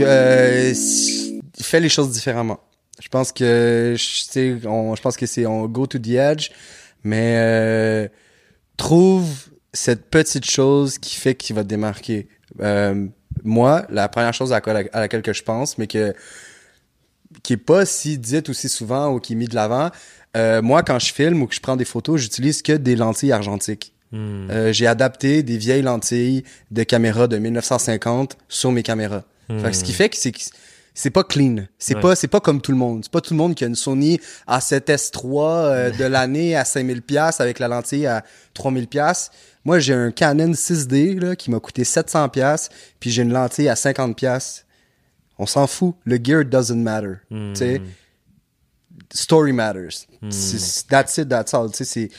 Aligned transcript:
Euh, 0.00 0.74
fais 1.60 1.80
les 1.80 1.88
choses 1.88 2.10
différemment. 2.10 2.60
Je 3.00 3.08
pense 3.08 3.32
que 3.32 3.94
je 3.98 4.20
sais, 4.30 4.54
on- 4.66 4.94
je 4.94 5.02
pense 5.02 5.16
que 5.16 5.26
c'est 5.26 5.46
on 5.46 5.66
go 5.66 5.86
to 5.86 5.98
the 5.98 6.10
edge, 6.10 6.50
mais 7.02 7.34
euh, 7.38 8.08
trouve 8.76 9.26
cette 9.72 10.08
petite 10.10 10.48
chose 10.48 10.98
qui 10.98 11.16
fait 11.16 11.34
qu'il 11.34 11.56
va 11.56 11.62
te 11.62 11.68
démarquer. 11.68 12.28
Euh, 12.60 13.06
moi, 13.42 13.84
la 13.90 14.08
première 14.08 14.32
chose 14.32 14.52
à, 14.52 14.60
quoi- 14.60 14.74
à 14.92 15.00
laquelle 15.00 15.22
que 15.22 15.32
je 15.32 15.42
pense, 15.42 15.76
mais 15.78 15.86
que 15.86 16.14
qui 17.42 17.54
est 17.54 17.56
pas 17.56 17.84
si 17.84 18.16
dite 18.16 18.48
aussi 18.48 18.68
souvent 18.68 19.12
ou 19.12 19.18
qui 19.18 19.32
est 19.32 19.36
mis 19.36 19.48
de 19.48 19.54
l'avant. 19.56 19.90
euh, 20.36 20.62
moi, 20.62 20.82
quand 20.82 20.98
je 20.98 21.12
filme 21.12 21.42
ou 21.42 21.46
que 21.46 21.54
je 21.54 21.60
prends 21.60 21.76
des 21.76 21.84
photos, 21.84 22.20
j'utilise 22.20 22.60
que 22.62 22.72
des 22.72 22.96
lentilles 22.96 23.30
argentiques. 23.32 23.92
Hmm. 24.12 24.48
Euh, 24.50 24.72
j'ai 24.72 24.86
adapté 24.86 25.42
des 25.44 25.56
vieilles 25.58 25.82
lentilles 25.82 26.42
de 26.72 26.82
caméra 26.84 27.26
de 27.28 27.38
1950 27.38 28.36
sur 28.48 28.70
mes 28.72 28.82
caméras. 28.82 29.22
Fait 29.48 29.70
que 29.70 29.76
ce 29.76 29.84
qui 29.84 29.92
fait 29.92 30.08
que 30.08 30.16
c'est 30.16 30.32
c'est 30.96 31.10
pas 31.10 31.24
clean. 31.24 31.66
C'est 31.78 31.96
Ouais. 31.96 32.00
pas 32.00 32.14
c'est 32.14 32.28
pas 32.28 32.40
comme 32.40 32.60
tout 32.60 32.70
le 32.70 32.78
monde. 32.78 33.00
C'est 33.04 33.10
pas 33.12 33.20
tout 33.20 33.34
le 33.34 33.38
monde 33.38 33.54
qui 33.56 33.64
a 33.64 33.66
une 33.66 33.74
Sony 33.74 34.20
A7S3 34.46 35.26
euh, 35.64 35.90
de 35.90 36.04
l'année 36.04 36.54
à 36.54 36.64
5000 36.64 37.02
pièces 37.02 37.40
avec 37.40 37.58
la 37.58 37.66
lentille 37.68 38.06
à 38.06 38.24
3000 38.54 38.86
pièces. 38.86 39.30
Moi, 39.64 39.78
j'ai 39.80 39.94
un 39.94 40.10
Canon 40.12 40.52
6D 40.52 41.18
là, 41.18 41.34
qui 41.36 41.50
m'a 41.50 41.58
coûté 41.58 41.84
700 41.84 42.28
pièces, 42.28 42.68
puis 43.00 43.10
j'ai 43.10 43.22
une 43.22 43.32
lentille 43.32 43.68
à 43.68 43.74
50 43.76 44.16
pièces. 44.16 44.66
On 45.38 45.46
s'en 45.46 45.66
fout. 45.66 45.96
Le 46.04 46.16
gear 46.22 46.44
doesn't 46.44 46.76
matter. 46.80 47.14
Hmm. 47.30 47.54
Tu 47.54 47.58
sais, 47.58 47.82
story 49.12 49.52
matters. 49.52 50.06
That's 50.88 51.18
it, 51.18 51.28
that's 51.28 51.54
all. 51.54 51.70
Tu 51.70 51.78
sais, 51.78 51.84
c'est 51.84 52.10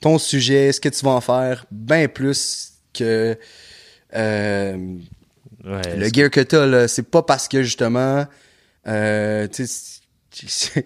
ton 0.00 0.18
sujet, 0.18 0.72
ce 0.72 0.80
que 0.80 0.88
tu 0.88 1.04
vas 1.04 1.12
en 1.12 1.20
faire, 1.20 1.66
bien 1.70 2.08
plus 2.08 2.72
que 2.92 3.38
euh, 4.16 4.96
Ouais, 5.64 5.96
le 5.96 6.08
gear 6.12 6.30
que 6.30 6.40
t'as. 6.40 6.66
là. 6.66 6.88
C'est 6.88 7.02
pas 7.10 7.22
parce 7.22 7.48
que 7.48 7.62
justement, 7.62 8.26
euh, 8.86 9.48
tu 9.48 9.66
sais, 9.66 10.00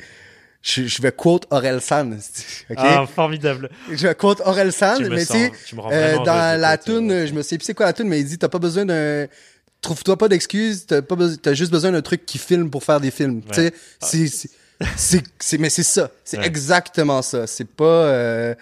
je, 0.62 0.86
je 0.86 1.02
vais 1.02 1.12
quote 1.12 1.46
Aurel 1.50 1.80
San. 1.80 2.18
Ah, 2.76 3.06
formidable. 3.12 3.70
Je 3.90 4.06
vais 4.06 4.14
quote 4.14 4.40
Aurel 4.44 4.72
San, 4.72 4.98
Tu 5.02 5.08
mais 5.08 5.20
tu 5.20 5.24
sens- 5.26 5.36
sais, 5.36 5.52
tu 5.66 5.74
rends 5.76 5.90
euh, 5.92 6.16
dans 6.24 6.60
la 6.60 6.76
tune, 6.78 7.26
je 7.26 7.32
me 7.32 7.42
sais 7.42 7.56
plus 7.58 7.64
c'est 7.64 7.74
quoi 7.74 7.86
la 7.86 7.92
tune, 7.92 8.08
mais 8.08 8.20
il 8.20 8.26
dit 8.26 8.38
t'as 8.38 8.48
pas 8.48 8.58
besoin 8.58 8.84
d'un 8.84 9.26
trouve-toi 9.80 10.16
pas 10.18 10.28
d'excuses, 10.28 10.86
t'as 10.86 11.02
pas 11.02 11.14
besoin, 11.14 11.36
t'as 11.40 11.54
juste 11.54 11.70
besoin 11.70 11.92
d'un 11.92 12.02
truc 12.02 12.26
qui 12.26 12.38
filme 12.38 12.68
pour 12.70 12.82
faire 12.84 13.00
des 13.00 13.10
films. 13.12 13.42
Tu 13.42 13.54
sais, 13.54 13.72
c'est, 14.00 14.26
c'est, 14.28 14.48
c'est, 14.96 15.22
c'est- 15.38 15.58
mais 15.58 15.70
c'est 15.70 15.82
ça, 15.84 16.10
c'est 16.24 16.38
Ouais. 16.38 16.46
exactement 16.46 17.22
ça. 17.22 17.46
C'est 17.46 17.68
pas, 17.68 17.84
euh, 17.84 18.54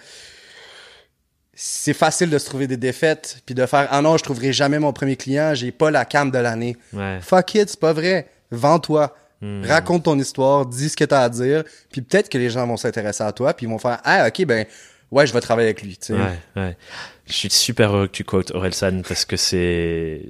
c'est 1.59 1.93
facile 1.95 2.29
de 2.29 2.37
se 2.37 2.45
trouver 2.45 2.67
des 2.67 2.77
défaites 2.77 3.41
puis 3.43 3.55
de 3.55 3.65
faire 3.65 3.87
ah 3.89 3.99
non 4.03 4.15
je 4.15 4.23
trouverai 4.23 4.53
jamais 4.53 4.77
mon 4.77 4.93
premier 4.93 5.15
client, 5.15 5.55
j'ai 5.55 5.71
pas 5.71 5.89
la 5.89 6.05
cam 6.05 6.29
de 6.29 6.37
l'année. 6.37 6.77
Ouais. 6.93 7.17
Fuck 7.21 7.55
it, 7.55 7.69
c'est 7.69 7.79
pas 7.79 7.93
vrai. 7.93 8.29
Vends-toi. 8.51 9.15
Hmm. 9.41 9.63
Raconte 9.65 10.03
ton 10.03 10.17
histoire, 10.19 10.65
dis 10.67 10.89
ce 10.89 10.95
que 10.97 11.03
t'as 11.03 11.21
à 11.21 11.29
dire, 11.29 11.63
puis 11.91 12.01
peut-être 12.01 12.29
que 12.29 12.37
les 12.37 12.49
gens 12.51 12.65
vont 12.65 12.77
s'intéresser 12.77 13.23
à 13.23 13.31
toi, 13.31 13.53
puis 13.53 13.65
ils 13.65 13.69
vont 13.69 13.77
faire 13.79 13.99
ah 14.03 14.27
ok 14.27 14.45
ben 14.45 14.65
ouais 15.11 15.25
je 15.27 15.33
vais 15.33 15.41
travailler 15.41 15.67
avec 15.69 15.81
lui. 15.81 15.97
tu 15.97 16.07
sais. 16.07 16.13
Ouais, 16.13 16.39
ouais. 16.55 16.77
Je 17.25 17.33
suis 17.33 17.49
super 17.49 17.93
heureux 17.93 18.07
que 18.07 18.13
tu 18.13 18.23
quotes 18.23 18.51
Orelsan 18.51 19.01
parce 19.07 19.25
que 19.25 19.35
c'est 19.35 20.21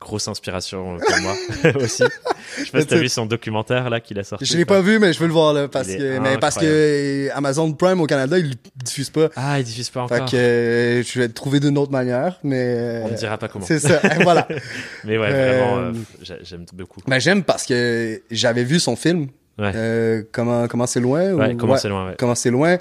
grosse 0.00 0.28
inspiration 0.28 0.96
pour 0.98 1.20
moi 1.20 1.34
aussi. 1.76 2.04
Je 2.60 2.64
sais 2.66 2.70
pas 2.72 2.80
si 2.80 2.86
t'as 2.86 2.98
vu 2.98 3.08
son 3.08 3.26
documentaire 3.26 3.90
là 3.90 4.00
qu'il 4.00 4.18
a 4.18 4.24
sorti. 4.24 4.44
Je 4.44 4.56
l'ai 4.56 4.64
pas 4.64 4.80
vu, 4.80 4.98
mais 4.98 5.12
je 5.12 5.18
veux 5.18 5.26
le 5.26 5.32
voir 5.32 5.52
là 5.54 5.68
parce 5.68 5.88
que 5.88 6.18
mais 6.18 6.38
parce 6.38 6.56
que 6.56 7.28
Amazon 7.34 7.72
Prime 7.72 8.00
au 8.00 8.06
Canada 8.06 8.38
il 8.38 8.54
diffuse 8.84 9.10
pas. 9.10 9.28
Ah, 9.36 9.58
il 9.58 9.64
diffuse 9.64 9.90
pas 9.90 10.06
Fait 10.08 10.14
encore. 10.16 10.30
que 10.30 10.36
euh, 10.36 11.02
je 11.02 11.18
vais 11.18 11.26
le 11.26 11.32
trouver 11.32 11.60
d'une 11.60 11.76
autre 11.78 11.92
manière, 11.92 12.38
mais 12.42 13.02
On 13.04 13.08
ne 13.10 13.16
dira 13.16 13.36
pas 13.38 13.48
comment. 13.48 13.64
c'est 13.66 13.78
ça. 13.80 14.00
voilà. 14.22 14.46
Mais 15.04 15.18
ouais, 15.18 15.28
Euh, 15.30 15.58
vraiment, 15.58 15.78
euh, 15.78 15.92
j'ai- 16.22 16.38
j'aime 16.42 16.64
beaucoup. 16.74 17.00
Mais 17.06 17.20
j'aime 17.20 17.42
parce 17.44 17.64
que 17.66 18.20
j'avais 18.30 18.64
vu 18.64 18.78
son 18.80 18.96
film. 18.96 19.28
Ouais. 19.58 19.72
Euh, 19.74 20.22
comment 20.32 20.68
comment 20.68 20.86
c'est 20.86 21.00
loin 21.00 21.32
Ouais, 21.32 21.52
ou- 21.54 21.56
comment 21.56 21.76
c'est 21.76 21.88
loin, 21.88 22.06
ouais. 22.08 22.14
Comment 22.18 22.34
c'est 22.34 22.50
loin. 22.50 22.78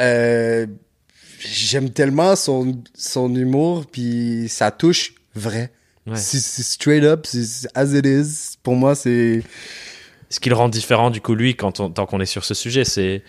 Euh, 0.00 0.66
j'aime 1.40 1.90
tellement 1.90 2.36
son 2.36 2.80
son 2.94 3.34
humour 3.34 3.84
puis 3.90 4.46
ça 4.48 4.70
touche 4.70 5.14
vrai. 5.34 5.70
Ouais. 6.08 6.16
C'est 6.16 6.40
c'est 6.40 6.62
straight 6.62 7.04
up, 7.04 7.26
c'est 7.26 7.44
c'est 7.44 7.68
as 7.74 7.92
it 7.94 8.06
is. 8.06 8.56
Pour 8.62 8.74
moi, 8.76 8.94
c'est 8.94 9.42
Ce 10.30 10.40
qui 10.40 10.48
le 10.48 10.54
rend 10.56 10.68
différent, 10.68 11.10
du 11.10 11.20
coup, 11.20 11.34
lui, 11.34 11.54
quand 11.54 11.80
on, 11.80 11.90
tant 11.90 12.06
qu'on 12.06 12.20
est 12.20 12.26
sur 12.26 12.44
ce 12.44 12.54
sujet, 12.54 12.84
c'est 12.84 13.22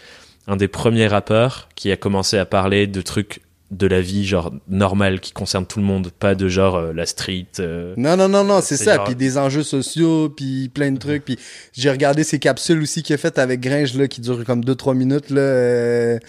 un 0.47 0.55
des 0.55 0.67
premiers 0.67 1.07
rappeurs 1.07 1.69
qui 1.75 1.91
a 1.91 1.97
commencé 1.97 2.37
à 2.37 2.45
parler 2.45 2.87
de 2.87 3.01
trucs 3.01 3.41
de 3.71 3.85
la 3.85 4.01
vie, 4.01 4.25
genre, 4.25 4.51
normal, 4.67 5.19
qui 5.19 5.31
concerne 5.31 5.65
tout 5.67 5.77
le 5.77 5.85
monde, 5.85 6.09
pas 6.09 6.33
de 6.33 6.47
genre 6.47 6.75
euh, 6.75 6.91
la 6.91 7.05
street. 7.05 7.45
euh, 7.59 7.93
Non, 7.97 8.17
non, 8.17 8.27
non, 8.27 8.43
non, 8.43 8.61
c'est 8.61 8.77
C'est 8.77 8.85
ça. 8.85 8.95
genre- 8.95 9.05
Puis 9.05 9.13
des 9.15 9.37
enjeux 9.37 9.61
sociaux, 9.61 10.27
puis 10.29 10.69
plein 10.69 10.91
de 10.91 10.97
trucs. 10.97 11.23
Puis 11.23 11.37
j'ai 11.73 11.91
regardé 11.91 12.23
ces 12.23 12.39
capsules 12.39 12.81
aussi 12.81 13.03
qu'il 13.03 13.13
a 13.13 13.17
faites 13.19 13.37
avec 13.37 13.59
Gringe, 13.59 13.93
là, 13.95 14.07
qui 14.07 14.21
durent 14.21 14.43
comme 14.43 14.63
2-3 14.65 14.95
minutes, 14.95 15.29
là. 15.29 15.41
euh, 15.41 16.19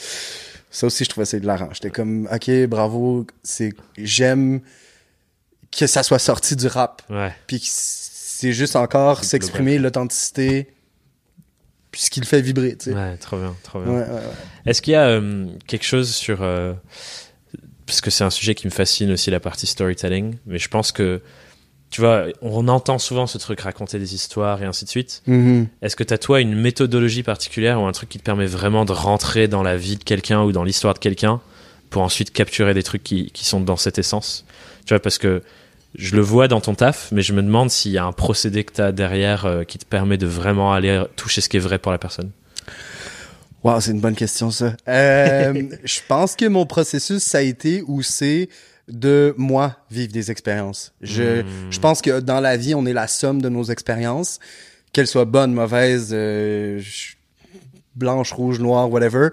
Ça 0.71 0.87
aussi, 0.87 1.05
je 1.05 1.09
trouvais 1.09 1.25
ça 1.25 1.39
de 1.41 1.47
l'arrange. 1.47 1.77
J'étais 1.83 1.91
comme, 1.91 2.29
OK, 2.31 2.51
bravo, 2.69 3.27
c'est, 3.43 3.73
j'aime 3.97 4.61
que 5.77 5.87
ça 5.87 6.03
soit 6.03 6.19
sorti 6.19 6.57
du 6.57 6.67
rap. 6.67 7.03
Ouais. 7.11 7.33
Puis 7.47 7.61
c'est 7.65 8.53
juste 8.53 8.77
encore 8.77 9.25
s'exprimer, 9.25 9.79
l'authenticité, 9.79 10.69
puis 11.91 12.03
ce 12.03 12.11
qui 12.11 12.21
le 12.21 12.27
fait 12.27 12.41
vibrer, 12.41 12.77
tu 12.77 12.91
sais. 12.91 12.97
Ouais, 12.97 13.17
trop 13.17 13.37
bien, 13.37 13.55
trop 13.63 13.81
bien. 13.81 13.93
Ouais, 13.93 14.01
ouais, 14.01 14.09
ouais. 14.09 14.21
Est-ce 14.67 14.81
qu'il 14.81 14.93
y 14.93 14.97
a 14.97 15.07
euh, 15.07 15.47
quelque 15.67 15.85
chose 15.85 16.15
sur... 16.15 16.43
euh, 16.43 16.73
parce 17.87 18.01
que 18.01 18.11
c'est 18.11 18.25
un 18.25 18.31
sujet 18.31 18.55
qui 18.55 18.67
me 18.67 18.71
fascine 18.71 19.11
aussi, 19.11 19.31
la 19.31 19.41
partie 19.41 19.67
storytelling, 19.67 20.37
mais 20.47 20.59
je 20.59 20.69
pense 20.69 20.93
que, 20.93 21.21
tu 21.91 22.01
vois, 22.01 22.27
on 22.41 22.69
entend 22.69 23.01
souvent 23.01 23.27
ce 23.27 23.37
truc 23.39 23.61
raconter 23.63 23.99
des 23.99 24.15
histoires 24.15 24.63
et 24.63 24.67
ainsi 24.67 24.85
de 24.85 24.91
suite. 24.91 25.23
Mhm. 25.27 25.67
Est-ce 25.83 25.97
que 25.97 26.05
tu 26.05 26.15
as, 26.15 26.19
toi, 26.19 26.41
une 26.41 26.55
méthodologie 26.55 27.25
particulière 27.25 27.81
ou 27.81 27.87
un 27.87 27.93
truc 27.93 28.09
qui 28.09 28.19
te 28.19 28.23
permet 28.23 28.47
vraiment 28.47 28.85
de 28.85 28.93
rentrer 28.93 29.49
dans 29.49 29.65
la 29.65 29.77
vie 29.77 29.97
de 29.97 30.05
quelqu'un 30.05 30.43
ou 30.43 30.53
dans 30.53 30.63
l'histoire 30.63 30.95
de 30.95 31.01
quelqu'un 31.01 31.41
pour 31.91 32.03
ensuite 32.03 32.33
capturer 32.33 32.75
des 32.75 32.83
trucs 32.83 33.03
qui, 33.03 33.31
qui 33.33 33.45
sont 33.45 33.61
dans 33.61 33.77
cette 33.77 33.99
essence 33.99 34.45
Tu 34.87 34.95
vois, 34.95 35.01
parce 35.01 35.19
que 35.19 35.43
je 35.97 36.15
le 36.15 36.23
vois 36.23 36.47
dans 36.49 36.61
ton 36.61 36.75
taf, 36.75 37.11
mais 37.13 37.23
je 37.23 37.33
me 37.33 37.43
demande 37.43 37.71
s'il 37.71 37.93
y 37.93 37.99
a 37.99 38.05
un 38.05 38.13
procédé 38.13 38.65
que 38.65 38.73
tu 38.73 38.81
as 38.81 38.93
derrière 38.93 39.45
euh, 39.45 39.65
qui 39.65 39.79
te 39.79 39.85
permet 39.85 40.17
de 40.17 40.27
vraiment 40.27 40.73
aller 40.73 41.03
toucher 41.17 41.41
ce 41.41 41.49
qui 41.49 41.57
est 41.57 41.61
vrai 41.61 41.79
pour 41.79 41.91
la 41.93 41.99
personne. 41.99 42.31
Wow, 43.63 43.81
c'est 43.81 43.91
une 43.91 44.01
bonne 44.01 44.15
question, 44.15 44.51
ça. 44.51 44.75
Euh, 44.89 45.63
je 45.85 46.01
pense 46.09 46.37
que 46.37 46.47
mon 46.47 46.65
processus, 46.65 47.23
ça 47.23 47.39
a 47.39 47.43
été 47.43 47.83
ou 47.87 48.03
c'est 48.03 48.49
de 48.89 49.35
moi 49.37 49.77
vivre 49.91 50.13
des 50.13 50.31
expériences. 50.31 50.93
Je, 51.01 51.43
Hmm. 51.43 51.71
je 51.71 51.79
pense 51.79 52.03
que 52.03 52.21
dans 52.21 52.41
la 52.41 52.57
vie, 52.57 52.75
on 52.75 52.87
est 52.87 52.93
la 52.93 53.07
somme 53.07 53.43
de 53.43 53.49
nos 53.49 53.65
expériences, 53.65 54.39
qu'elles 54.93 55.07
soient 55.07 55.27
bonnes, 55.27 55.53
mauvaises, 55.53 56.11
euh, 56.13 56.81
blanches, 57.95 58.33
rouges, 58.33 58.59
noires, 58.59 58.91
whatever. 58.91 59.29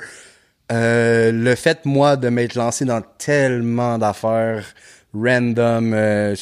Euh, 0.72 1.32
le 1.32 1.56
fait, 1.56 1.86
moi, 1.86 2.18
de 2.18 2.30
m'être 2.30 2.56
lancé 2.56 2.86
dans 2.86 3.02
tellement 3.18 3.98
d'affaires 3.98 4.66
random, 5.14 5.94
euh, 5.94 6.36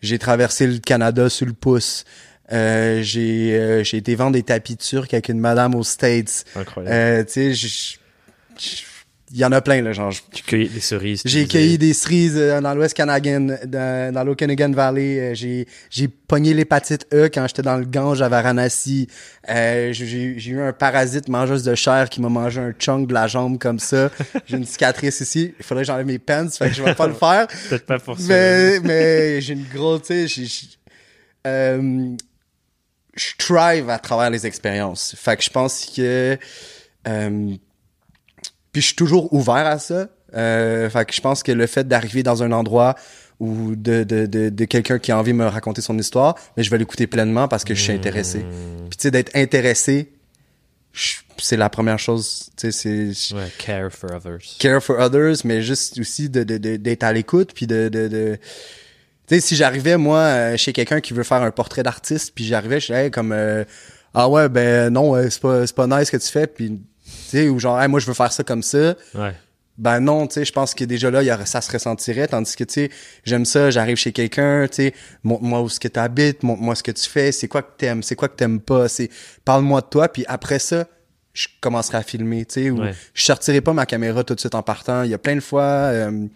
j'ai 0.00 0.18
traversé 0.18 0.66
le 0.66 0.78
Canada 0.78 1.28
sur 1.28 1.46
le 1.46 1.52
pouce. 1.52 2.04
Euh, 2.52 3.00
j'ai 3.02 3.58
euh, 3.58 3.82
j'ai 3.82 3.96
été 3.96 4.14
vendre 4.14 4.32
des 4.32 4.42
tapis 4.42 4.76
turcs 4.76 5.12
avec 5.12 5.30
une 5.30 5.40
madame 5.40 5.74
aux 5.74 5.82
States. 5.82 6.44
Incroyable. 6.54 6.94
Euh, 6.94 7.24
tu 7.24 7.54
sais, 7.54 7.98
il 9.32 9.38
y 9.38 9.44
en 9.44 9.52
a 9.52 9.60
plein, 9.60 9.80
là, 9.82 9.92
genre. 9.92 10.12
tu 10.32 10.42
cueillis 10.42 10.68
des 10.68 10.80
cerises. 10.80 11.22
J'ai 11.24 11.46
cueilli 11.46 11.78
des 11.78 11.94
cerises 11.94 12.36
euh, 12.36 12.60
dans 12.60 12.74
l'Ouest 12.74 12.94
Canadian, 12.94 13.56
dans, 13.66 14.12
dans 14.14 14.22
l'Okanagan 14.22 14.70
Valley. 14.72 15.18
Euh, 15.18 15.34
J'ai, 15.34 15.66
j'ai 15.90 16.08
pogné 16.08 16.52
l'hépatite 16.54 17.06
E 17.12 17.28
quand 17.32 17.46
j'étais 17.48 17.62
dans 17.62 17.76
le 17.78 17.86
Gange 17.86 18.20
à 18.22 18.28
Varanasi. 18.28 19.08
Euh, 19.48 19.92
j'ai, 19.92 20.38
j'ai 20.38 20.50
eu 20.50 20.60
un 20.60 20.72
parasite 20.72 21.28
mangeuse 21.28 21.62
de 21.64 21.74
chair 21.74 22.08
qui 22.10 22.20
m'a 22.20 22.28
mangé 22.28 22.60
un 22.60 22.72
chunk 22.78 23.08
de 23.08 23.14
la 23.14 23.26
jambe 23.26 23.58
comme 23.58 23.78
ça. 23.78 24.10
J'ai 24.46 24.56
une 24.58 24.66
cicatrice 24.66 25.20
ici. 25.20 25.54
Il 25.58 25.64
faudrait 25.64 25.84
que 25.84 25.88
j'enlève 25.88 26.06
mes 26.06 26.18
pants, 26.18 26.48
fait 26.50 26.68
que 26.68 26.74
je 26.74 26.82
vais 26.82 26.94
pas 26.94 27.06
le 27.08 27.14
faire. 27.14 27.46
Peut-être 27.68 27.86
pas 27.86 27.98
pour 27.98 28.18
ça. 28.18 28.24
Mais, 28.28 28.80
mais 28.80 29.40
j'ai 29.40 29.54
une 29.54 29.64
grosse, 29.74 30.02
tu 30.02 30.06
sais, 30.08 30.28
j'ai- 30.28 30.44
j'ai- 30.46 30.66
euh, 31.46 32.10
je 33.16 33.26
thrive 33.38 33.88
à 33.90 33.98
travers 33.98 34.30
les 34.30 34.46
expériences. 34.46 35.14
Fait 35.18 35.36
que 35.36 35.42
je 35.42 35.50
pense 35.50 35.86
que, 35.96 36.36
euh, 37.08 37.54
puis 38.74 38.82
je 38.82 38.88
suis 38.88 38.96
toujours 38.96 39.32
ouvert 39.32 39.54
à 39.66 39.78
ça. 39.78 40.08
Euh, 40.36 40.90
fait 40.90 41.04
que 41.06 41.14
je 41.14 41.20
pense 41.22 41.42
que 41.42 41.52
le 41.52 41.66
fait 41.66 41.88
d'arriver 41.88 42.22
dans 42.22 42.42
un 42.42 42.52
endroit 42.52 42.94
ou 43.40 43.74
de, 43.76 44.02
de, 44.04 44.26
de, 44.26 44.48
de 44.50 44.64
quelqu'un 44.66 44.98
qui 44.98 45.12
a 45.12 45.18
envie 45.18 45.32
de 45.32 45.36
me 45.38 45.46
raconter 45.46 45.80
son 45.80 45.96
histoire, 45.98 46.34
mais 46.56 46.62
je 46.64 46.70
vais 46.70 46.78
l'écouter 46.78 47.06
pleinement 47.06 47.48
parce 47.48 47.64
que 47.64 47.74
je 47.74 47.80
suis 47.80 47.92
intéressé. 47.92 48.40
Mmh. 48.40 48.88
Puis 48.90 48.96
tu 48.98 49.02
sais, 49.02 49.10
d'être 49.10 49.34
intéressé, 49.36 50.12
c'est 51.38 51.56
la 51.56 51.68
première 51.68 51.98
chose. 51.98 52.50
Tu 52.56 52.70
sais, 52.72 53.12
c'est 53.12 53.34
Ouais, 53.34 53.48
care 53.58 53.90
for 53.90 54.10
others. 54.12 54.38
care 54.58 54.82
for 54.82 54.98
others, 55.00 55.36
mais 55.44 55.62
juste 55.62 55.98
aussi 55.98 56.28
de, 56.28 56.44
de, 56.44 56.58
de- 56.58 56.76
d'être 56.76 57.02
à 57.02 57.12
l'écoute, 57.12 57.52
puis 57.54 57.66
de, 57.66 57.88
de, 57.88 58.08
de... 58.08 58.38
Tu 59.26 59.36
sais, 59.36 59.40
si 59.40 59.56
j'arrivais, 59.56 59.96
moi, 59.96 60.18
euh, 60.18 60.56
chez 60.56 60.72
quelqu'un 60.72 61.00
qui 61.00 61.12
veut 61.14 61.22
faire 61.22 61.42
un 61.42 61.50
portrait 61.50 61.82
d'artiste, 61.82 62.32
puis 62.34 62.44
j'arrivais, 62.44 62.78
je 62.80 62.86
disais, 62.88 63.04
hey, 63.06 63.10
comme, 63.10 63.32
euh, 63.32 63.64
ah 64.14 64.28
ouais, 64.28 64.48
ben 64.48 64.90
non, 64.92 65.16
euh, 65.16 65.28
c'est 65.30 65.40
pas, 65.40 65.66
c'est 65.66 65.74
pas 65.74 65.86
nice 65.86 66.06
ce 66.08 66.12
que 66.12 66.16
tu 66.22 66.28
fais, 66.28 66.46
puis, 66.46 66.78
tu 67.04 67.10
sais, 67.28 67.48
ou 67.48 67.58
genre, 67.58 67.80
hey, 67.80 67.88
moi, 67.88 68.00
je 68.00 68.06
veux 68.06 68.14
faire 68.14 68.32
ça 68.32 68.42
comme 68.44 68.62
ça, 68.62 68.94
Ouais. 69.14 69.34
ben 69.76 70.00
non, 70.00 70.26
tu 70.26 70.34
sais, 70.34 70.44
je 70.44 70.52
pense 70.52 70.74
que 70.74 70.84
déjà 70.84 71.10
là, 71.10 71.46
ça 71.46 71.60
se 71.60 71.70
ressentirait, 71.70 72.28
tandis 72.28 72.54
que, 72.56 72.64
tu 72.64 72.74
sais, 72.74 72.90
j'aime 73.24 73.44
ça, 73.44 73.70
j'arrive 73.70 73.96
chez 73.96 74.12
quelqu'un, 74.12 74.66
tu 74.68 74.76
sais, 74.76 74.94
montre-moi 75.22 75.60
où 75.62 75.68
ce 75.68 75.78
que 75.80 75.88
t'habites, 75.88 76.42
montre-moi 76.42 76.74
ce 76.74 76.82
que 76.82 76.92
tu 76.92 77.08
fais, 77.08 77.32
c'est 77.32 77.48
quoi 77.48 77.62
que 77.62 77.72
t'aimes, 77.76 78.02
c'est 78.02 78.14
quoi 78.16 78.28
que 78.28 78.36
t'aimes 78.36 78.60
pas, 78.60 78.88
c'est, 78.88 79.10
parle-moi 79.44 79.80
de 79.80 79.86
toi, 79.86 80.08
puis 80.08 80.24
après 80.28 80.58
ça, 80.58 80.86
je 81.32 81.48
commencerai 81.60 81.98
à 81.98 82.02
filmer, 82.02 82.44
tu 82.44 82.54
sais, 82.54 82.70
ou 82.70 82.80
Ouais. 82.80 82.94
je 83.12 83.24
sortirai 83.24 83.60
pas 83.60 83.72
ma 83.72 83.86
caméra 83.86 84.22
tout 84.22 84.34
de 84.36 84.40
suite 84.40 84.54
en 84.54 84.62
partant. 84.62 85.02
Il 85.02 85.10
y 85.10 85.14
a 85.14 85.18
plein 85.18 85.34
de 85.34 85.40
fois, 85.40 85.62
euh, 85.64 86.26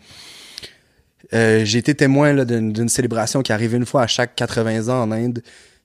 euh, 1.35 1.65
j'ai 1.65 1.79
été 1.79 1.95
témoin 1.95 2.45
d'une 2.45 2.89
célébration 2.89 3.43
qui 3.43 3.53
arrive 3.53 3.75
une 3.75 3.87
fois 3.87 4.03
à 4.03 4.07
chaque 4.07 4.35
80 4.35 4.89
ans 4.89 5.03
en 5.03 5.13
Inde, 5.13 5.43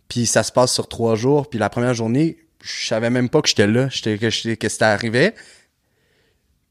puis 0.07 0.25
ça 0.25 0.41
se 0.43 0.51
passe 0.51 0.71
sur 0.73 0.87
trois 0.87 1.15
jours, 1.15 1.49
puis 1.49 1.59
la 1.59 1.69
première 1.69 1.93
journée, 1.93 2.37
je 2.63 2.87
savais 2.87 3.09
même 3.09 3.29
pas 3.29 3.41
que 3.41 3.49
j'étais 3.49 3.67
là, 3.67 3.89
j'étais, 3.89 4.17
que, 4.17 4.29
j'étais- 4.29 4.57
que 4.57 4.69
c'était 4.69 4.85
arrivé. 4.85 5.33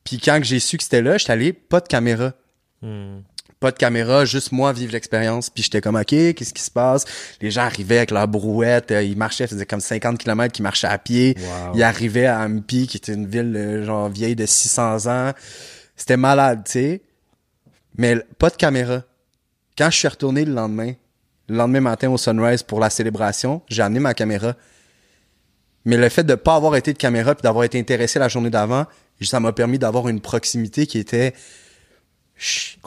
Puis 0.05 0.19
quand 0.19 0.39
que 0.39 0.45
j'ai 0.47 0.59
su 0.59 0.77
que 0.79 0.83
c'était 0.83 1.03
là, 1.03 1.19
j'étais 1.19 1.33
allé, 1.33 1.53
pas 1.53 1.81
de 1.81 1.87
caméra. 1.89 2.33
Hmm. 2.81 3.21
Pas 3.61 3.71
de 3.71 3.77
caméra, 3.77 4.25
juste 4.25 4.51
moi 4.51 4.73
vivre 4.73 4.93
l'expérience. 4.93 5.49
Puis 5.49 5.63
j'étais 5.63 5.81
comme, 5.81 5.95
OK, 5.95 6.07
qu'est-ce 6.07 6.53
qui 6.53 6.63
se 6.63 6.71
passe? 6.71 7.05
Les 7.41 7.53
gens 7.53 7.63
arrivaient 7.63 7.99
avec 7.99 8.11
leur 8.11 8.27
brouette, 8.27 8.91
euh, 8.91 9.03
ils 9.03 9.17
marchaient, 9.17 9.47
faisaient 9.47 9.67
comme 9.67 9.81
50 9.81 10.19
km 10.19 10.53
qu'ils 10.53 10.65
marchaient 10.65 10.89
à 10.89 10.99
pied. 10.99 11.37
Wow. 11.39 11.77
Ils 11.77 11.83
arrivaient 11.85 12.27
à 12.27 12.41
Ampi, 12.41 12.89
qui 12.89 12.97
était 12.97 13.15
une 13.15 13.29
ville 13.29 13.55
euh, 13.55 13.85
genre 13.85 14.09
vieille 14.09 14.35
de 14.35 14.47
600 14.47 15.07
ans. 15.07 15.33
C'était 15.95 16.17
malade, 16.17 16.63
tu 16.65 16.73
sais. 16.73 17.03
Mais 17.97 18.17
pas 18.39 18.51
de 18.51 18.57
caméra. 18.57 19.03
Quand 19.79 19.91
je 19.91 19.99
suis 19.99 20.09
retourné 20.09 20.45
le 20.45 20.53
lendemain, 20.55 20.95
le 21.49 21.57
lendemain 21.57 21.81
matin 21.81 22.11
au 22.11 22.19
sunrise 22.19 22.65
pour 22.65 22.81
la 22.81 22.91
célébration, 22.91 23.63
j'ai 23.69 23.83
amené 23.83 24.01
ma 24.01 24.15
caméra. 24.15 24.57
Mais 25.85 25.97
le 25.97 26.09
fait 26.09 26.23
de 26.25 26.35
pas 26.35 26.55
avoir 26.55 26.77
été 26.77 26.93
de 26.93 26.99
caméra 26.99 27.35
puis 27.35 27.43
d'avoir 27.43 27.65
été 27.65 27.79
intéressé 27.79 28.19
la 28.19 28.29
journée 28.29 28.51
d'avant, 28.51 28.87
ça 29.21 29.41
m'a 29.41 29.53
permis 29.53 29.79
d'avoir 29.79 30.09
une 30.09 30.21
proximité 30.21 30.87
qui 30.87 30.99
était 30.99 31.33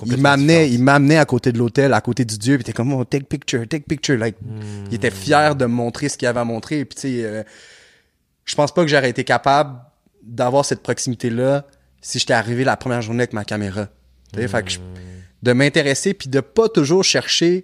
il 0.06 0.22
m'amenait 0.22 0.70
il 0.70 0.84
m'amenait 0.84 1.18
à 1.18 1.26
côté 1.26 1.52
de 1.54 1.58
l'hôtel 1.58 1.94
à 1.94 2.02
côté 2.02 2.26
du 2.26 2.38
dieu 2.38 2.56
puis 2.58 2.64
t'es 2.66 2.74
comme 2.74 2.92
oh, 2.94 3.06
take 3.06 3.26
picture 3.26 3.66
take 3.68 3.86
picture 3.88 4.18
like 4.18 4.36
Hmm. 4.42 4.86
il 4.90 4.96
était 4.96 5.12
fier 5.12 5.56
de 5.56 5.66
me 5.66 5.72
montrer 5.74 6.10
ce 6.10 6.18
qu'il 6.18 6.28
avait 6.28 6.40
à 6.42 6.44
montrer 6.44 6.84
puis 6.84 6.96
tu 6.96 7.02
sais 7.02 7.24
euh, 7.24 7.44
je 8.44 8.56
pense 8.56 8.74
pas 8.74 8.82
que 8.82 8.90
j'aurais 8.90 9.10
été 9.10 9.24
capable 9.24 9.80
d'avoir 10.24 10.66
cette 10.66 10.82
proximité 10.82 11.30
là 11.30 11.66
si 12.02 12.20
j'étais 12.20 12.34
arrivé 12.34 12.64
la 12.66 12.76
première 12.76 13.02
journée 13.02 13.22
avec 13.22 13.34
ma 13.34 13.46
caméra. 13.46 13.88
Fait 14.48 14.64
que 14.64 14.72
je- 14.72 14.80
de 15.42 15.54
m'intéresser 15.54 16.14
puis 16.14 16.28
de 16.30 16.40
pas 16.42 16.68
toujours 16.68 17.04
chercher 17.04 17.64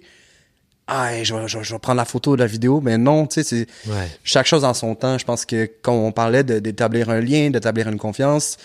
ah 0.94 1.22
je, 1.22 1.34
vais, 1.34 1.48
je 1.48 1.58
vais- 1.58 1.64
je 1.64 1.72
vais 1.72 1.78
prendre 1.78 1.96
la 1.98 2.04
photo 2.04 2.36
de 2.36 2.40
la 2.40 2.46
vidéo 2.46 2.80
mais 2.80 2.98
non 2.98 3.26
tu 3.26 3.42
sais 3.42 3.44
c'est 3.44 3.90
Ouais. 3.90 4.08
chaque 4.24 4.46
chose 4.46 4.64
en 4.64 4.74
son 4.74 4.94
temps. 4.94 5.16
Je 5.18 5.24
pense 5.24 5.44
que 5.46 5.70
quand 5.82 5.94
on 5.94 6.12
parlait 6.12 6.44
d'établir 6.44 7.08
un 7.10 7.20
lien, 7.20 7.50
d'établir 7.50 7.88
une 7.88 7.98
confiance, 7.98 8.56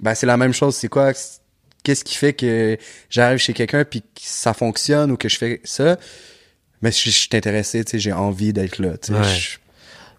ben 0.00 0.14
c'est 0.14 0.26
la 0.26 0.36
même 0.36 0.52
chose. 0.52 0.76
C'est 0.76 0.88
quoi 0.88 1.12
Qu'est-ce 1.84 2.04
qui 2.04 2.14
fait 2.14 2.32
que 2.32 2.76
j'arrive 3.10 3.38
chez 3.38 3.52
quelqu'un 3.54 3.84
puis 3.84 4.02
que 4.02 4.06
ça 4.20 4.54
fonctionne 4.54 5.10
ou 5.10 5.16
que 5.16 5.28
je 5.28 5.36
fais 5.38 5.60
ça? 5.64 5.96
Mais 6.80 6.92
je, 6.92 6.98
je 7.06 7.10
suis 7.10 7.28
intéressé, 7.32 7.84
tu 7.84 7.92
sais, 7.92 7.98
j'ai 7.98 8.12
envie 8.12 8.52
d'être 8.52 8.78
là. 8.78 8.96
Tu 8.98 9.12
sais, 9.12 9.18
Ouais. 9.18 9.24
Je- 9.24 9.58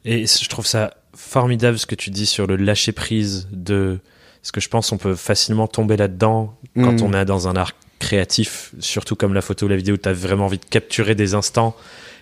Et 0.05 0.25
je 0.27 0.49
trouve 0.49 0.65
ça 0.67 0.93
formidable 1.15 1.79
ce 1.79 1.85
que 1.85 1.95
tu 1.95 2.09
dis 2.09 2.25
sur 2.25 2.47
le 2.47 2.55
lâcher 2.57 2.91
prise 2.91 3.47
de 3.51 3.99
ce 4.41 4.51
que 4.51 4.59
je 4.59 4.67
pense 4.67 4.91
on 4.91 4.97
peut 4.97 5.15
facilement 5.15 5.67
tomber 5.67 5.95
là-dedans 5.95 6.53
quand 6.75 6.99
Mm. 6.99 7.03
on 7.03 7.13
est 7.13 7.23
dans 7.25 7.47
un 7.47 7.55
art 7.55 7.71
créatif, 8.03 8.71
surtout 8.79 9.15
comme 9.15 9.33
la 9.33 9.41
photo 9.41 9.65
ou 9.65 9.69
la 9.69 9.75
vidéo, 9.77 9.95
où 9.95 9.97
tu 9.97 10.09
as 10.09 10.13
vraiment 10.13 10.45
envie 10.45 10.57
de 10.59 10.65
capturer 10.65 11.15
des 11.15 11.33
instants 11.33 11.75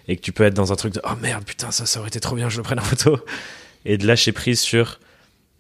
et 0.08 0.16
que 0.16 0.22
tu 0.22 0.32
peux 0.32 0.44
être 0.44 0.54
dans 0.54 0.72
un 0.72 0.76
truc 0.76 0.94
de 0.94 1.02
oh 1.04 1.16
merde, 1.22 1.44
putain, 1.44 1.72
ça, 1.72 1.86
ça 1.86 2.00
aurait 2.00 2.10
été 2.10 2.20
trop 2.20 2.36
bien, 2.36 2.50
je 2.50 2.58
le 2.58 2.64
prenne 2.64 2.80
en 2.80 2.84
photo. 2.84 3.20
Et 3.86 3.98
de 3.98 4.06
lâcher 4.06 4.32
prise 4.32 4.60
sur 4.60 5.00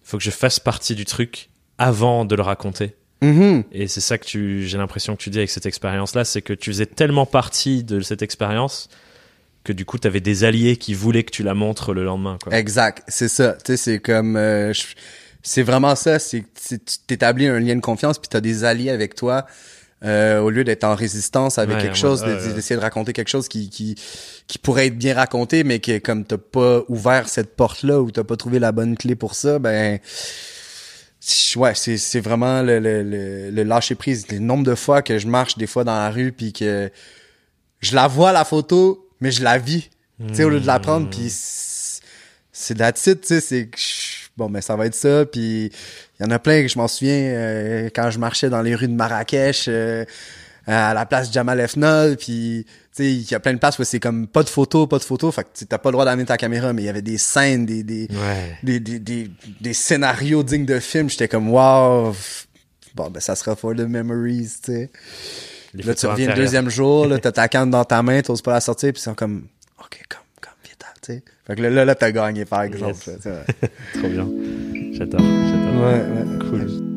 faut 0.03 0.17
que 0.17 0.23
je 0.23 0.29
fasse 0.29 0.59
partie 0.59 0.93
du 0.93 1.05
truc 1.05 1.49
avant 1.79 2.23
de 2.25 2.35
le 2.35 2.43
raconter. 2.43 2.93
Mhm. 3.21 3.63
Et 3.71 3.87
c'est 3.87 4.01
ça 4.01 4.17
que 4.19 4.25
tu, 4.25 4.67
j'ai 4.67 4.77
l'impression 4.77 5.15
que 5.15 5.21
tu 5.23 5.29
dis 5.31 5.39
avec 5.39 5.49
cette 5.49 5.65
expérience-là, 5.65 6.23
c'est 6.23 6.41
que 6.41 6.53
tu 6.53 6.71
faisais 6.71 6.85
tellement 6.85 7.25
partie 7.25 7.83
de 7.83 7.99
cette 8.01 8.21
expérience 8.21 8.89
que 9.63 9.73
du 9.73 9.85
coup, 9.85 9.97
tu 9.99 10.07
avais 10.07 10.21
des 10.21 10.43
alliés 10.43 10.75
qui 10.77 10.93
voulaient 10.93 11.23
que 11.23 11.31
tu 11.31 11.43
la 11.43 11.53
montres 11.53 11.93
le 11.93 12.03
lendemain. 12.03 12.37
Quoi. 12.43 12.55
Exact, 12.57 13.03
c'est 13.07 13.27
ça. 13.27 13.53
Tu 13.53 13.71
sais, 13.73 13.77
c'est 13.77 13.99
comme, 13.99 14.35
euh, 14.35 14.73
c'est 15.43 15.63
vraiment 15.63 15.95
ça. 15.95 16.19
C'est, 16.19 16.45
c'est- 16.59 16.83
tu 16.83 16.97
t'établis 17.07 17.47
un 17.47 17.59
lien 17.59 17.75
de 17.75 17.81
confiance 17.81 18.17
puis 18.19 18.27
t'as 18.29 18.41
des 18.41 18.63
alliés 18.63 18.89
avec 18.89 19.15
toi. 19.15 19.45
Euh, 20.03 20.39
au 20.39 20.49
lieu 20.49 20.63
d'être 20.63 20.83
en 20.83 20.95
résistance 20.95 21.57
avec 21.59 21.75
Ouais, 21.75 21.81
quelque 21.83 21.93
ouais, 21.93 21.99
chose, 21.99 22.23
ouais, 22.23 22.53
d'essayer 22.53 22.75
de 22.75 22.81
raconter 22.81 23.13
quelque 23.13 23.29
chose 23.29 23.47
qui, 23.47 23.69
qui, 23.69 23.95
qui 24.47 24.57
pourrait 24.57 24.87
être 24.87 24.97
bien 24.97 25.13
raconté, 25.15 25.63
mais 25.63 25.79
que 25.79 25.99
comme 25.99 26.25
t'as 26.25 26.37
pas 26.37 26.81
ouvert 26.87 27.29
cette 27.29 27.55
porte-là 27.55 28.01
ou 28.01 28.09
t'as 28.11 28.23
pas 28.23 28.35
trouvé 28.35 28.57
la 28.59 28.71
bonne 28.71 28.97
clé 28.97 29.15
pour 29.15 29.35
ça, 29.35 29.59
ben 29.59 29.99
c'est- 31.19 31.57
ouais, 31.59 31.75
c'est, 31.75 31.97
c'est 31.97 32.19
vraiment 32.19 32.61
le, 32.63 32.79
le, 32.79 33.03
le, 33.03 33.51
le 33.51 33.63
lâcher 33.63 33.95
prise. 33.95 34.27
Le 34.31 34.39
nombre 34.39 34.63
de 34.63 34.73
fois 34.75 35.01
que 35.03 35.19
je 35.19 35.27
marche 35.27 35.57
des 35.57 35.67
fois 35.67 35.83
dans 35.83 35.93
la 35.95 36.09
rue 36.09 36.31
puis 36.31 36.51
que 36.51 36.89
je 37.79 37.95
la 37.95 38.07
vois 38.07 38.31
la 38.31 38.43
photo, 38.45 39.07
mais 39.19 39.31
je 39.31 39.43
la 39.43 39.57
vis. 39.57 39.89
Tu 40.27 40.35
sais, 40.35 40.43
au 40.43 40.49
lieu 40.49 40.59
de 40.59 40.67
la 40.67 40.79
prendre, 40.79 41.09
puis 41.09 41.29
c'est 41.31 42.77
la 42.77 42.91
titre, 42.91 43.21
tu 43.21 43.27
sais, 43.27 43.41
c'est 43.41 43.69
bon, 44.37 44.49
ben 44.49 44.61
ça 44.61 44.75
va 44.75 44.85
être 44.85 44.95
ça, 44.95 45.25
puis 45.25 45.71
il 46.19 46.23
y 46.23 46.25
en 46.25 46.31
a 46.31 46.39
plein 46.39 46.61
que 46.61 46.67
je 46.67 46.77
m'en 46.77 46.87
souviens 46.87 47.13
euh, 47.15 47.89
quand 47.93 48.09
je 48.11 48.19
marchais 48.19 48.49
dans 48.49 48.61
les 48.61 48.75
rues 48.75 48.87
de 48.87 48.93
Marrakech 48.93 49.65
euh, 49.67 50.05
à 50.67 50.93
la 50.93 51.05
place 51.05 51.31
Jamal 51.31 51.59
Efnol, 51.59 52.17
puis 52.17 52.65
tu 52.65 53.03
sais, 53.03 53.11
il 53.11 53.29
y 53.29 53.33
a 53.35 53.39
plein 53.39 53.53
de 53.53 53.57
places 53.59 53.79
où 53.79 53.83
c'est 53.83 53.99
comme 53.99 54.27
pas 54.27 54.43
de 54.43 54.49
photos, 54.49 54.87
pas 54.87 54.99
de 54.99 55.03
photos, 55.03 55.33
fait 55.33 55.43
que 55.43 55.63
t'as 55.65 55.77
pas 55.77 55.89
le 55.89 55.93
droit 55.93 56.05
d'amener 56.05 56.25
ta 56.25 56.37
caméra, 56.37 56.71
mais 56.73 56.83
il 56.83 56.85
y 56.85 56.89
avait 56.89 57.01
des 57.01 57.17
scènes, 57.17 57.65
des 57.65 57.83
des, 57.83 58.07
Ouais. 58.11 58.57
des, 58.63 58.79
des, 58.79 58.99
des, 58.99 59.31
des 59.59 59.73
scénarios 59.73 60.43
dignes 60.43 60.65
de 60.65 60.79
film, 60.79 61.09
j'étais 61.09 61.27
comme 61.27 61.49
wow, 61.49 62.13
bon 62.95 63.09
ben 63.09 63.19
ça 63.19 63.35
sera 63.35 63.55
for 63.55 63.73
the 63.75 63.79
memories, 63.81 64.51
tu 64.63 64.71
sais. 64.73 64.91
Là, 65.73 65.95
tu 65.95 66.05
reviens 66.05 66.27
le 66.27 66.33
deuxième 66.35 66.69
jour, 66.69 67.07
là, 67.07 67.17
t'as 67.23 67.31
ta 67.31 67.47
canne 67.47 67.69
dans 67.71 67.85
ta 67.85 68.03
main, 68.03 68.21
t'oses 68.21 68.41
pas 68.41 68.51
la 68.53 68.61
sortir, 68.61 68.91
puis 68.91 68.99
ils 68.99 69.03
sont 69.03 69.15
comme, 69.15 69.47
OK, 69.79 69.99
viens 70.09 70.20
tu 71.01 71.13
sais. 71.13 71.23
Fait 71.45 71.55
que 71.55 71.61
là, 71.61 71.69
là, 71.69 71.85
là, 71.85 71.95
t'as 71.95 72.11
gagné, 72.11 72.45
par 72.45 72.63
exemple. 72.63 72.95
Yes. 73.07 73.09
Trop 73.93 74.07
bien. 74.07 74.27
J'adore, 74.93 75.21
j'adore. 75.21 75.83
ouais, 75.83 76.01
ouais. 76.01 76.39
Cool. 76.49 76.90